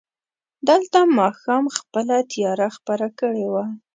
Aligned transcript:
دلته 0.69 0.99
ماښام 1.19 1.65
خپله 1.77 2.15
تياره 2.31 2.67
خپره 2.77 3.07
کړې 3.19 3.45
وه. 3.53 3.65